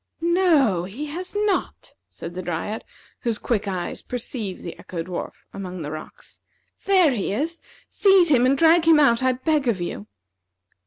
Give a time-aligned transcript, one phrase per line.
[0.23, 2.83] "No he has not," said the Dryad,
[3.19, 6.41] whose quick eyes perceived the Echo dwarf among the rocks.
[6.85, 7.59] "There he is.
[7.87, 10.07] Seize him and drag him out, I beg of you."